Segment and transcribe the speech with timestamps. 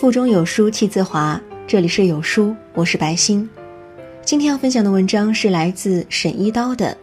[0.00, 3.46] 腹中有书气自华，这里是有书，我是白欣。
[4.22, 6.96] 今天要分享的文章是来自沈一刀的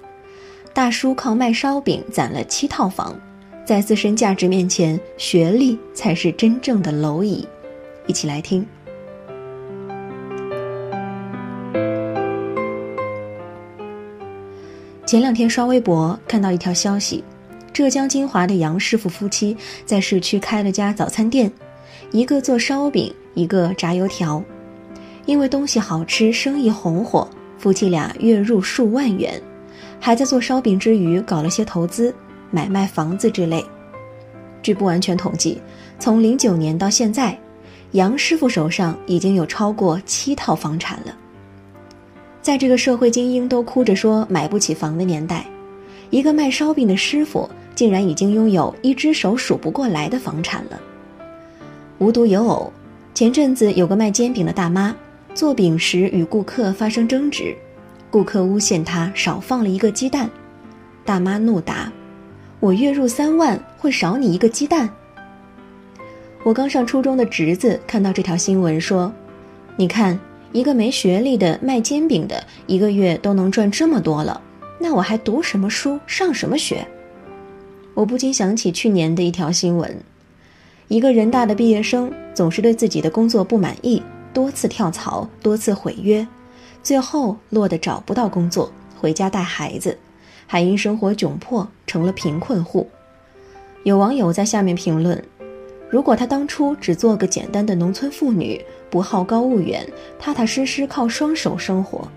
[0.74, 3.14] 《大叔靠卖烧饼攒了七套房》，
[3.68, 7.48] 在自身价值面前，学历才是真正的蝼蚁。
[8.08, 8.66] 一起来听。
[15.06, 17.24] 前两天刷微博看到一条消息，
[17.72, 19.56] 浙江金华的杨师傅夫妻
[19.86, 21.52] 在市区开了家早餐店，
[22.12, 24.44] 一个做烧饼，一个炸油条。
[25.26, 29.42] 因为东西好吃，生意红火，夫妻俩月入数万元，
[30.00, 32.16] 还在做烧饼之余搞了些投资，
[32.50, 33.64] 买卖房子之类。
[34.64, 35.62] 据不完全统计，
[36.00, 37.38] 从零九年到现在，
[37.92, 41.14] 杨师傅手上已经有超过七套房产了。
[42.42, 45.46] 在这个社会精英都哭着说买不起房的年代，
[46.10, 50.80] 一个卖烧饼的师傅竟然已经拥有一只手数不过来的房产了。
[52.00, 52.72] 无独有偶，
[53.14, 54.96] 前阵子有个卖煎饼的大妈，
[55.34, 57.56] 做饼时与顾客发生争执，
[58.10, 60.30] 顾客诬陷她少放了一个鸡蛋，
[61.04, 61.92] 大妈怒答
[62.60, 64.90] ：“我月入三万，会少你一个鸡蛋？”
[66.44, 69.12] 我刚上初中的侄子看到这条新闻说
[69.78, 70.20] ：“你看。”
[70.54, 74.42] 一个没学历的卖煎饼的，一个月都能赚这么多了，
[74.80, 76.88] 那我还读什么书，上什么学？
[77.94, 80.02] 我不禁想起去年的一条新闻：
[80.90, 84.02] 一个人大的毕业生总是对自己的工作不满意，
[84.34, 86.26] 多次跳槽，多次毁约，
[86.82, 89.98] 最后落得找不到工作，回家带孩子，
[90.46, 92.90] 还因生活窘迫成了贫困户。
[93.84, 95.22] 有网友在下面评论。
[95.90, 99.86] 如果她当初只做个简单的农村妇女，不好高骛远，
[100.18, 102.08] 踏踏实实靠双手生活，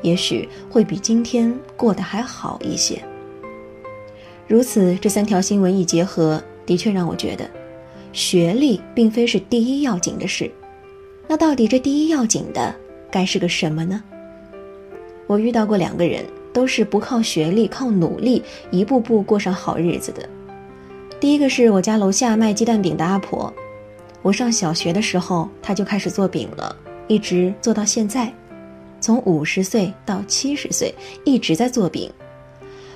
[0.00, 3.02] 也许会比今天过得还好一些。
[4.46, 7.48] 如此，这三条新闻一结合，的确让我觉得，
[8.12, 10.50] 学历并非是第一要紧的事。
[11.28, 12.74] 那到底这第一要紧的
[13.10, 14.02] 该是个什么呢？
[15.26, 20.28] 我遇到过两个人，都是不靠学历，靠努力，一步步过上好日子的。
[21.18, 23.52] 第一个是我家楼下卖鸡蛋饼的阿婆，
[24.20, 26.74] 我上小学的时候，她就开始做饼了，
[27.06, 28.30] 一直做到现在，
[29.00, 30.92] 从五十岁到七十岁
[31.24, 32.10] 一直在做饼。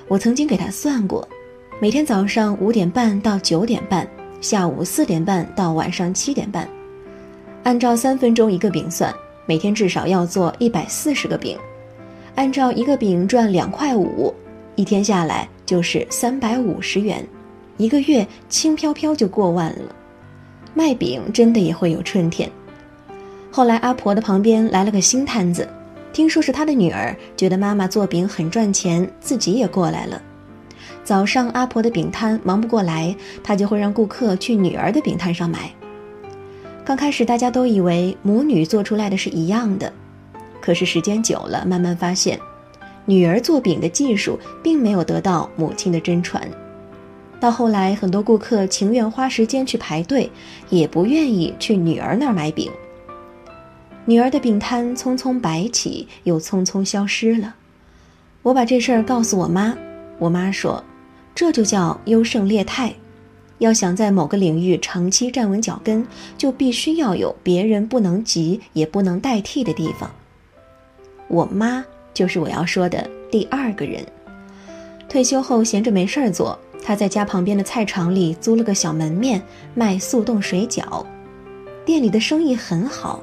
[0.07, 1.27] 我曾经给她算过，
[1.81, 4.07] 每天早上五点半到九点半，
[4.39, 6.67] 下午四点半到晚上七点半，
[7.63, 9.13] 按照三分钟一个饼算，
[9.47, 11.57] 每天至少要做一百四十个饼，
[12.35, 14.33] 按照一个饼赚两块五，
[14.75, 17.25] 一天下来就是三百五十元。
[17.77, 19.95] 一个月轻飘飘就过万了，
[20.73, 22.49] 卖饼真的也会有春天。
[23.51, 25.67] 后来阿婆的旁边来了个新摊子，
[26.13, 30.21] 听说是她的女儿，觉得妈妈做饼很赚钱，自己也过来了。
[31.07, 35.71] 早上阿婆的饼摊忙不过来，她就会让顾客去女儿的饼摊上买。
[36.83, 39.89] 刚开始大家都以为母女做出来的是一样的，
[40.59, 42.37] 可是时间久了，慢慢发现，
[43.05, 46.45] 女儿做饼的技术并没有得到母亲的真传。
[47.39, 50.29] 到后来，很多顾客情愿花时间去排队，
[50.69, 52.69] 也不愿意去女儿那儿买饼。
[54.03, 57.55] 女儿的饼摊匆匆摆起，又匆匆消失了。
[58.41, 59.73] 我把这事儿告诉我妈，
[60.19, 60.83] 我妈说
[61.37, 62.91] ：“这就叫优胜劣汰。
[63.59, 66.03] 要想在某个领域长期站稳脚跟，
[66.35, 70.09] 就必须要有别人不能及也不能代替的地方。”
[71.29, 74.03] 我妈就是我要说的第二个人。
[75.07, 76.57] 退休后闲着没事儿做。
[76.83, 79.39] 他在家旁边的菜场里租了个小门面，
[79.75, 81.05] 卖速冻水饺，
[81.85, 83.21] 店里的生意很好。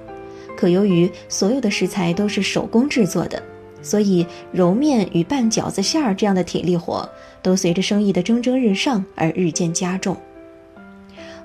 [0.56, 3.42] 可由于所有的食材都是手工制作的，
[3.84, 7.08] 所以揉面与拌饺子馅儿这样的体力活，
[7.40, 10.16] 都随着生意的蒸蒸日上而日渐加重。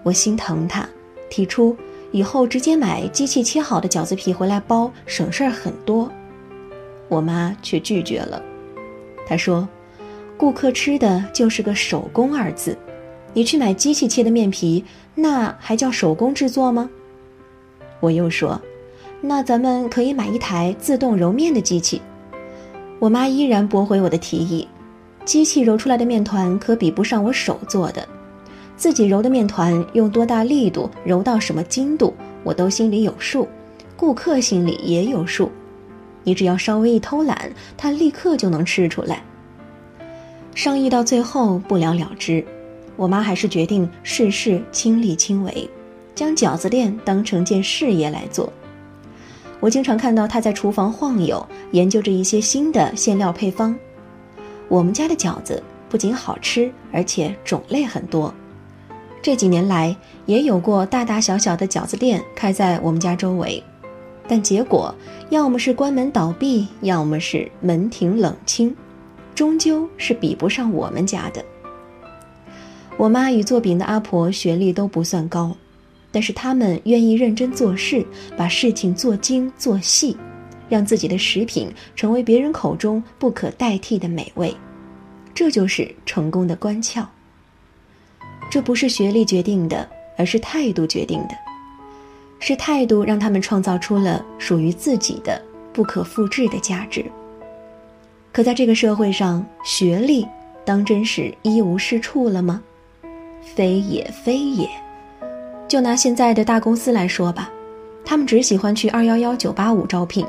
[0.01, 0.89] 我心疼他，
[1.29, 1.77] 提出
[2.11, 6.11] 以后直接买机器切好的饺子皮回来包，省事儿很多。
[7.07, 8.41] 我妈却拒绝了，
[9.27, 9.67] 她说。
[10.37, 12.77] 顾客吃的就是个手工二字，
[13.33, 16.89] 你去买机器切的面皮，那还叫手工制作吗？
[17.99, 18.61] 我又说，
[19.19, 22.01] 那咱们可以买一台自动揉面的机器。
[22.99, 24.67] 我妈依然驳回我的提议，
[25.23, 28.05] 机器揉出来的面团可比不上我手做的，
[28.75, 32.13] 自己揉的面团用多大力度揉到什么精度，
[32.43, 33.47] 我都心里有数，
[33.95, 35.49] 顾客心里也有数，
[36.25, 39.23] 你只要稍微一偷懒，他立刻就能吃出来。
[40.53, 42.43] 商议到最后不了了之，
[42.97, 45.69] 我妈还是决定事事亲力亲为，
[46.13, 48.51] 将饺子店当成件事业来做。
[49.59, 53.75] 我经常看到他在厨房晃悠，研究着一些新的馅料配方。
[54.67, 58.33] 我们家的饺子不仅好吃，而且种类很多，
[59.21, 59.95] 这几年来
[60.25, 63.61] 也有过大大小小的饺子店开在我们家周围，
[64.27, 64.95] 但结果
[65.29, 68.73] 要么是关门倒闭，要么是门庭冷清，
[69.35, 71.43] 终究是比不上我们家的。
[72.95, 75.55] 我妈与做饼的阿婆学历都不算高，
[76.11, 80.17] 但是他们愿意认真做事，把事情做精做细，
[80.67, 84.55] 让自己的食品成为别人口中不可代替的美味，
[85.33, 87.05] 这就是成功的关窍。
[88.49, 91.35] 这不是学历决定的，而是态度决定的。
[92.39, 95.39] 是态度让他们创造出了属于自己的
[95.73, 97.05] 不可复制的价值。
[98.31, 100.25] 可在这个社会上，学历
[100.65, 102.61] 当真是一无是处了吗？
[103.55, 104.69] 非也非也。
[105.69, 107.47] 就拿现在的大公司来说吧，
[108.03, 110.25] 他们只喜欢去二幺幺九八五招聘，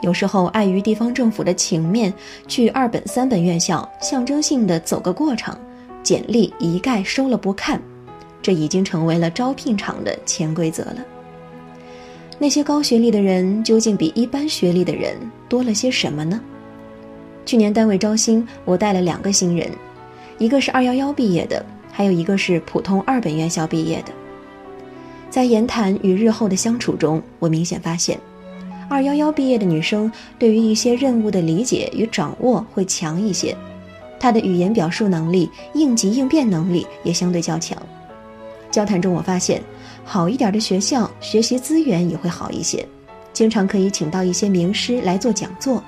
[0.00, 2.10] 有时候碍于地方政府的情面，
[2.48, 5.56] 去二本三本院校象征性的走个过场。
[6.02, 7.78] 简历一概收了不看，
[8.40, 11.04] 这已经成为了招聘场的潜规则了。
[12.38, 15.14] 那些高学历的人究竟比一般学历的人
[15.46, 16.40] 多了些什么呢？
[17.44, 19.70] 去年单位招新，我带了两个新人，
[20.38, 21.62] 一个是二幺幺毕业的，
[21.92, 24.12] 还有一个是普通二本院校毕业的。
[25.30, 28.18] 在言谈与日后的相处中，我明显发现，
[28.88, 30.10] 二幺幺毕业的女生
[30.40, 33.56] 对于一些任务的理解与掌握会强一些。
[34.18, 37.80] 她的语言表述能力、应急应变能力也相对较强。
[38.72, 39.62] 交谈中，我发现，
[40.04, 42.84] 好一点的学校学习资源也会好一些，
[43.32, 45.82] 经常可以请到一些名师来做讲座。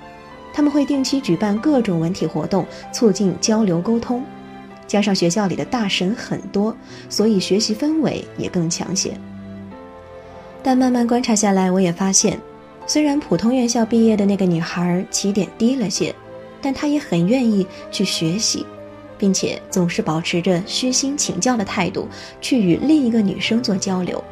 [0.54, 4.22] 他们会定期举办各种文体活动，促进交流沟通。
[4.86, 6.76] 加上学校里的大神很多，
[7.08, 9.12] 所以学习氛围也更强些。
[10.62, 12.38] 但慢慢观察下来，我也发现，
[12.86, 16.14] 虽然普通院校毕业的那个女孩起点低了些。
[16.64, 18.64] 但她也很愿意去学习，
[19.18, 22.06] 并且总是保持着虚心请教的态度
[22.40, 24.22] 去与另一个女生做交流。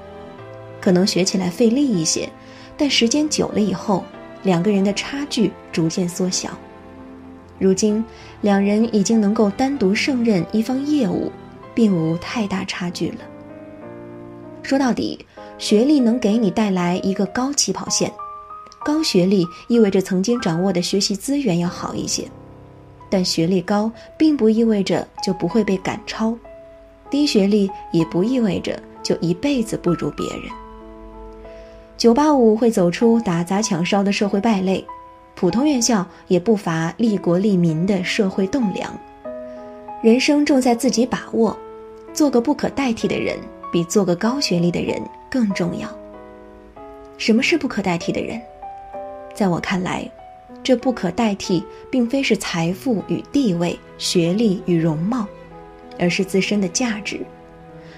[0.81, 2.29] 可能学起来费力一些，
[2.77, 4.05] 但时间久了以后，
[4.45, 6.57] 两个人的差距逐渐缩小。
[7.59, 8.05] 如今，
[8.43, 11.33] 两人已经能够单独胜任一方业务，
[11.75, 13.17] 并无太大差距了。
[14.63, 15.19] 说到底，
[15.59, 18.13] 学历能给你带来一个高起跑线。
[18.85, 22.25] 高学历意味着曾经掌握的学习资源要好一些，
[23.11, 26.35] 但学历高并不意味着就不会被赶超，
[27.11, 30.45] 低学历也不意味着就一辈子不如别人。
[31.99, 34.83] 九八五会走出打砸抢烧的社会败类，
[35.35, 38.91] 普通院校也不乏利国利民的社会栋梁。
[40.03, 41.55] 人生重在自己把握，
[42.15, 43.39] 做个不可代替的人，
[43.73, 45.01] 比做个高学历的人
[45.31, 45.89] 更重要。
[47.19, 48.41] 什么是不可代替的人？
[49.35, 50.11] 在我看来，
[50.63, 55.27] 这不可代替，并非是财富与地位、学历与容貌，
[55.99, 57.21] 而是自身的价值。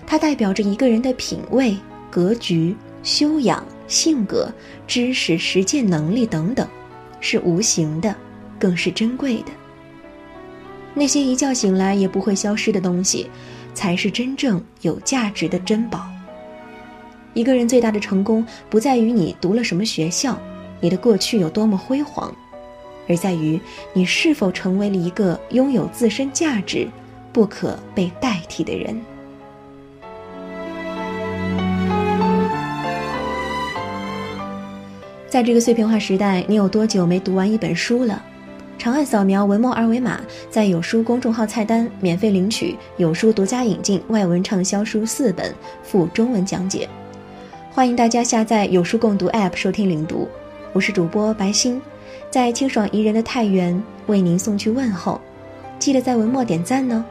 [0.06, 1.76] 它代表着一个人的品味、
[2.10, 4.52] 格局、修养、性格、
[4.86, 6.68] 知识、实践能力等等，
[7.20, 8.14] 是无形的，
[8.58, 9.52] 更是珍贵的。
[10.94, 13.30] 那些一觉醒来也不会消失的东西，
[13.74, 16.06] 才是真正有价值的珍宝。
[17.34, 20.38] 一个人最大的成功，不在于你读了什么学校。
[20.80, 22.34] 你的过去有多么辉煌，
[23.08, 23.58] 而在于
[23.92, 26.88] 你是否成为了一个拥有自身价值、
[27.32, 29.00] 不可被代替的人。
[35.28, 38.22] 在这个碎片化时代，你有多久没读完一本书了？
[38.82, 40.20] 长按扫描文末二维码，
[40.50, 46.88] 在有书公众号菜单免费领取有书独家引进外文畅销书四本，附中文讲解。
[47.70, 50.26] 欢迎大家下载有书共读 App 收听领读。
[50.72, 51.80] 我是主播白星，
[52.28, 55.20] 在清爽宜人的太原为您送去问候，
[55.78, 57.04] 记得在文末点赞呢。